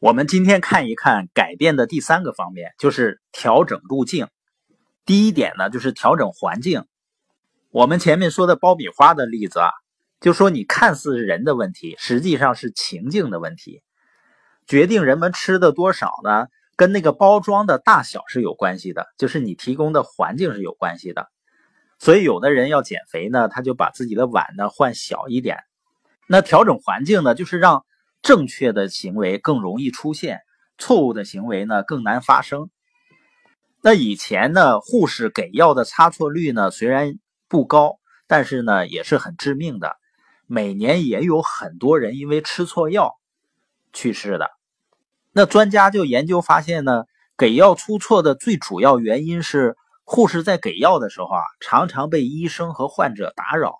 [0.00, 4.28] 我们今天看一看改变的第三个方面，就是调整路径。
[5.04, 6.84] 第一点呢，就是调整环境。
[7.70, 9.70] 我们前面说的爆米花的例子啊，
[10.20, 13.82] 就说你看似是人的问题，实际上是情境的问题。
[14.68, 16.46] 决定人们吃的多少呢，
[16.76, 21.26] 跟那个包装的大小是有关系的，就是你提供的环境是有关系的。
[21.98, 25.58] 所以有的人要减肥呢，他就把自己的碗呢换小一点。
[26.28, 27.84] 那调整环境呢，就是让
[28.22, 30.40] 正确的行为更容易出现，
[30.76, 32.70] 错误的行为呢更难发生。
[33.80, 37.14] 那以前呢，护士给药的差错率呢虽然
[37.48, 39.96] 不高，但是呢也是很致命的，
[40.46, 43.14] 每年也有很多人因为吃错药
[43.92, 44.50] 去世的。
[45.32, 47.04] 那专家就研究发现呢，
[47.36, 53.76] 给药出错的最主要原因是护士在给药的时候啊，常常被医生和患者打扰。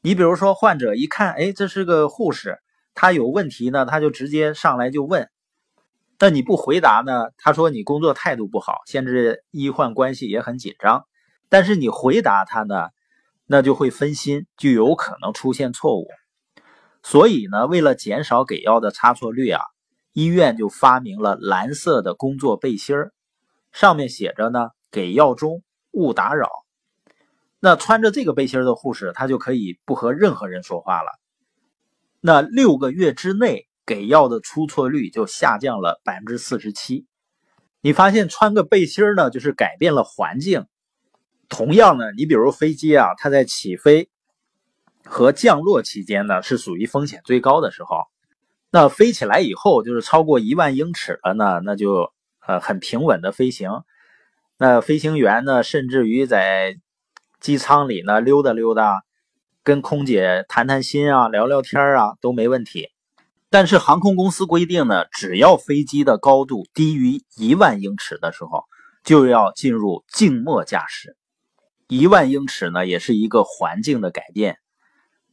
[0.00, 2.58] 你比如说，患者一看，哎，这是个护士，
[2.96, 5.30] 他有问题呢，他就直接上来就问。
[6.18, 7.28] 那你不回答呢？
[7.36, 11.04] 他说你工作态度不好，限制医患关系也很紧张。
[11.50, 12.88] 但是你回答他呢，
[13.44, 16.08] 那就会分心，就有可能出现错误。
[17.02, 19.60] 所以呢，为了减少给药的差错率啊，
[20.14, 23.12] 医院就发明了蓝色的工作背心儿，
[23.72, 26.48] 上面写着呢“给药中勿打扰”。
[27.60, 31.10] 那穿着这个背心的护士，他就可以不和任何人说话了。
[32.26, 33.68] 那六个月之内。
[33.88, 37.06] 给药的出错率就下降了百分之四十七。
[37.80, 40.66] 你发现穿个背心呢，就是改变了环境。
[41.48, 44.10] 同样呢，你比如飞机啊，它在起飞
[45.04, 48.06] 和降落期间呢，是属于风险最高的时候。
[48.72, 52.12] 那飞起来以后，就是超过一万英尺了呢，那就
[52.44, 53.70] 呃很平稳的飞行。
[54.58, 56.76] 那飞行员呢，甚至于在
[57.38, 59.04] 机舱里呢溜达溜达，
[59.66, 62.90] 跟空姐谈谈心啊，聊聊天啊，都没问题。
[63.50, 68.62] 但是航空公司规定呢，只要飞机的高度低于一万英尺的时候，
[69.02, 71.16] 就要进入静默驾驶。
[71.88, 74.58] 一万英尺呢，也是一个环境的改变。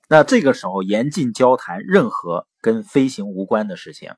[0.09, 4.13] 那这个时候严禁交谈任何跟飞行无关的事情。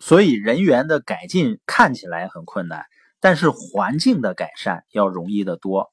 [0.00, 2.84] 所以人员的改进看起来很困难，
[3.20, 5.92] 但是环境的改善要容易得多。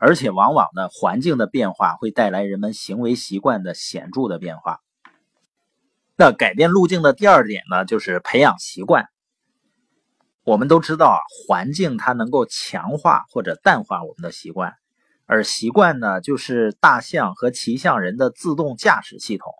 [0.00, 4.80] 而且往往呢，环境的变化会带来人们行为习惯的显著的变化。
[6.16, 9.08] 那改变路径的第二点呢，就是培养习惯。
[10.42, 14.74] 我们都知道啊，环境它能够强化或者淡化我们的习惯，
[15.26, 19.52] 而习惯呢，就是大象和骑象人的自动驾驶系统。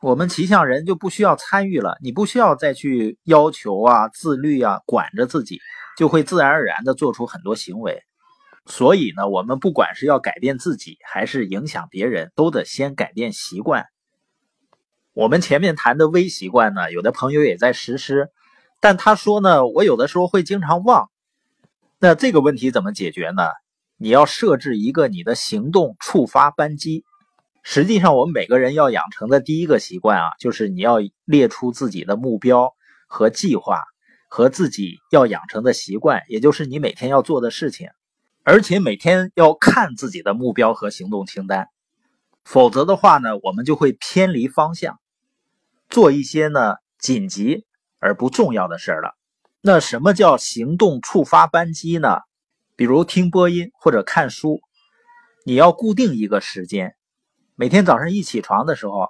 [0.00, 5.60] 我们骑象人就不需要参与了，你不需要再去要求啊、自律啊、管着自己，
[5.96, 8.02] 就会自然而然的做出很多行为。
[8.68, 13.86] 所以呢，我们不管是要改变自己，还是影响别人，都得先改变习惯。
[15.14, 18.28] 我们前面谈的微习惯呢，有的朋友也在实施，
[18.78, 21.10] 但他说呢，我有的时候会经常忘。
[21.98, 23.42] 那这个问题怎么解决呢？
[23.96, 27.04] 你要设置一个你的行动触发扳机。
[27.64, 32.74] 实际上，我们每个人要养成的第一个习惯啊，就是你要列出自己的目标
[33.08, 33.82] 和计划
[34.28, 37.88] 和自己要养成的习惯，也就是你每天要做的事情，
[38.44, 41.68] 而且每天要看自己的目标和行动清单，
[42.44, 44.98] 否则的话呢，我们就会偏离方向。
[45.90, 47.66] 做一些呢紧急
[47.98, 49.14] 而不重要的事儿了。
[49.60, 52.18] 那什么叫行动触发扳机呢？
[52.76, 54.60] 比如听播音或者看书，
[55.44, 56.94] 你要固定一个时间，
[57.56, 59.08] 每天早上一起床的时候，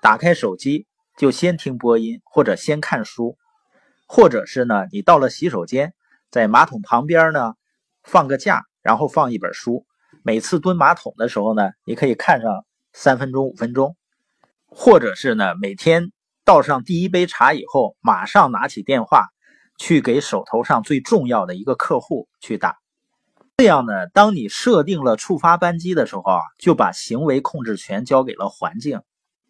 [0.00, 0.86] 打开手机
[1.18, 3.36] 就先听播音或者先看书，
[4.06, 5.92] 或者是呢，你到了洗手间，
[6.30, 7.54] 在马桶旁边呢
[8.10, 9.86] 放个假，然后放一本书，
[10.24, 13.94] 每次蹲马桶的时候呢，你可以看上三分钟五分钟。
[14.66, 16.10] 或者是呢，每天
[16.44, 19.28] 倒上第一杯茶以后，马上拿起电话
[19.78, 22.78] 去给手头上最重要的一个客户去打。
[23.58, 29.02] 这样呢，当你设定了触发扳机的时候啊，就把行为控制权交给了环境。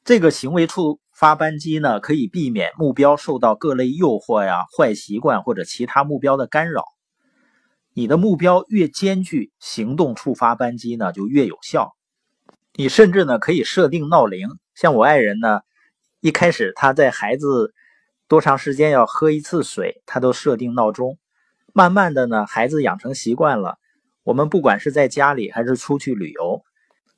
[0.04, 6.85] 这个行为触发扳机呢，可以避免目标受到各类诱惑呀、坏习惯或者其他目标的干扰。
[8.00, 11.94] 你的目标越艰巨，行动触发扳机呢就越有效。
[12.73, 14.49] 你甚至呢可以设定闹铃。
[14.75, 15.61] 像我爱人呢，
[16.20, 17.75] 一开始他在孩子
[18.26, 21.19] 多长时间要喝一次水，他都设定闹钟。
[21.75, 23.76] 慢慢的呢，孩子养成习惯了。
[24.23, 26.62] 我们不管是在家里还是出去旅游，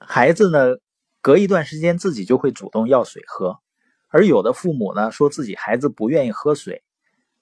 [0.00, 0.79] 孩子呢
[1.20, 3.61] 隔一段时间自己就会主动要水喝。
[4.08, 6.82] 而有的父母呢说自己孩子不愿意喝水，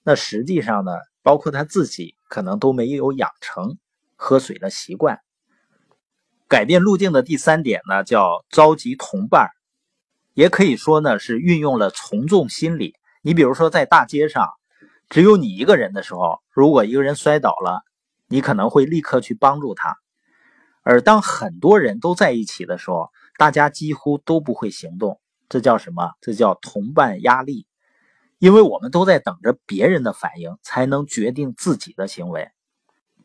[0.04, 0.92] 那实际上呢，
[1.22, 3.78] 包括他自己可能都没有养成
[4.17, 5.20] 喝水的习惯。
[6.49, 9.50] 改变路径的第三点呢，叫召集同伴。
[10.34, 14.49] 也可以说呢，是运用了从众心理，你比如说在大街上，
[15.08, 17.82] 只有你一个人的时候，如果一个人摔倒了，
[18.28, 19.94] 你可能会立刻去帮助他；
[20.82, 25.20] 而当很多人都在一起的时候，大家几乎都不会行动。
[25.49, 26.12] 这叫什么？
[26.20, 27.66] 这叫同伴压力。
[28.40, 32.48] 因为我们都在等着别人的反应，才能决定自己的行为。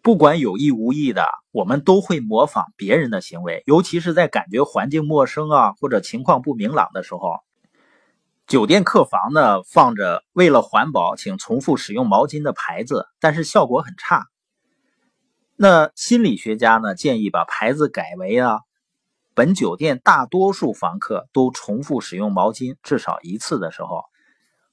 [0.02, 7.40] 不管有意无意的，我们都会模仿别人的行为，尤其是在感觉环境陌生啊，或者情况不明朗的时候。
[8.46, 14.28] 酒店客房呢，放着“为了环保，请重复使用毛巾”的牌子，但是效果很差。
[15.56, 18.60] 那心理学家呢，建议把牌子改为啊，
[19.34, 24.04] 本酒店大多数房客都重复使用毛巾至少一次的时候。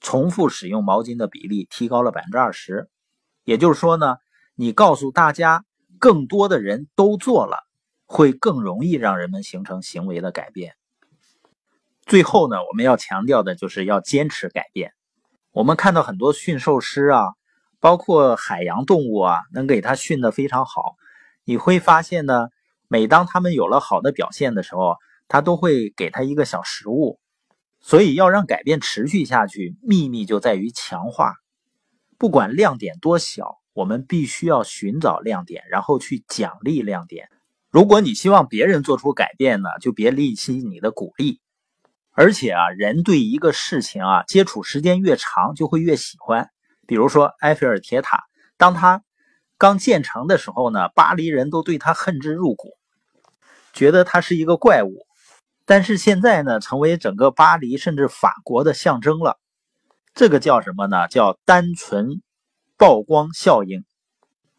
[0.02, 2.90] 重复使用毛巾的比例提高了百分之二十，
[3.44, 4.16] 也就是说呢，
[4.56, 5.64] 你告诉大家
[5.98, 7.58] 更多的人都做了，
[8.04, 10.74] 会更容易让人们形成行为的改变。
[12.04, 14.92] 最后呢，我们要强调的就是要坚持改变。
[15.52, 17.22] 我们看到很多驯兽师啊，
[17.78, 20.96] 包括海洋动物啊，能给它训得非常好。
[21.44, 22.48] 你会发现呢，
[22.88, 24.96] 每当他们有了好的表现的时候，
[25.28, 27.20] 他都会给他一个小食物。
[27.82, 31.34] 所以要让改变持续下去，秘密就在于强化。
[32.16, 37.28] 不管亮点多小，我们必须要寻找亮点，然后去奖励亮点。
[37.70, 41.40] 如果你希望别人做出改变呢，就别吝惜你的鼓励。
[42.12, 46.50] 而且啊，人对一个事情啊接触时间越长，就会越喜欢。
[46.86, 48.24] 比如说埃菲尔铁塔，
[48.58, 49.02] 当它
[49.56, 52.76] 刚建成的时候呢，巴黎人都对它恨之入骨，
[53.72, 55.06] 觉得它是一个怪物。
[55.64, 59.38] 但是现在呢，成为整个巴黎甚至法国的象征了。
[60.14, 61.08] 这个叫什么呢？
[61.08, 62.20] 叫单纯
[62.76, 63.84] 曝光效应。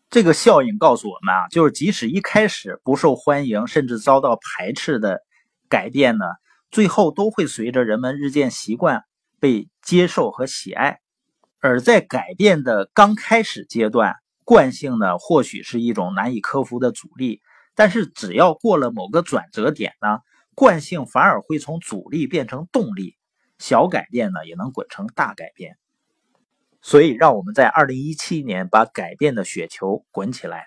[0.10, 5.22] 这个效应告诉我们啊，就是即使一开始不受欢迎，甚至遭到排斥的
[5.68, 6.26] 改变呢，
[6.72, 9.04] 最后都会随着人们日渐习惯
[9.40, 11.00] 被接受和喜爱。
[11.60, 17.42] 而在改变的刚开始阶段，惯性呢或许是一种难以克服的阻力，
[17.74, 20.20] 但是只要过了某个转折点呢？
[20.56, 23.18] 惯性反而会从阻力变成动力，
[23.58, 25.78] 小改变呢也能滚成大改变。
[26.82, 30.66] 所以，让我们在二零一七年把改变的雪球滚起来。